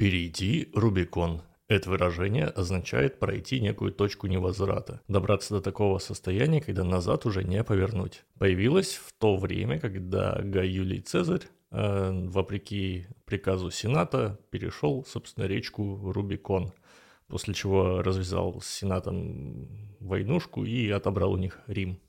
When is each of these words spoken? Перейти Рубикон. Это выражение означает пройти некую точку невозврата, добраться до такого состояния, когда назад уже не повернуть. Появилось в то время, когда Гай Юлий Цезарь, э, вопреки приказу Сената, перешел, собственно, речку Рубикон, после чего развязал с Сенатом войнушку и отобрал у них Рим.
Перейти 0.00 0.70
Рубикон. 0.72 1.42
Это 1.68 1.90
выражение 1.90 2.46
означает 2.46 3.18
пройти 3.18 3.60
некую 3.60 3.92
точку 3.92 4.28
невозврата, 4.28 5.02
добраться 5.08 5.52
до 5.52 5.60
такого 5.60 5.98
состояния, 5.98 6.62
когда 6.62 6.84
назад 6.84 7.26
уже 7.26 7.44
не 7.44 7.62
повернуть. 7.62 8.24
Появилось 8.38 8.94
в 8.94 9.12
то 9.18 9.36
время, 9.36 9.78
когда 9.78 10.40
Гай 10.42 10.68
Юлий 10.68 11.02
Цезарь, 11.02 11.42
э, 11.70 12.12
вопреки 12.28 13.08
приказу 13.26 13.70
Сената, 13.70 14.40
перешел, 14.48 15.04
собственно, 15.04 15.44
речку 15.44 16.10
Рубикон, 16.10 16.72
после 17.28 17.52
чего 17.52 18.00
развязал 18.00 18.58
с 18.62 18.68
Сенатом 18.68 19.68
войнушку 20.00 20.64
и 20.64 20.88
отобрал 20.88 21.32
у 21.32 21.36
них 21.36 21.60
Рим. 21.66 22.00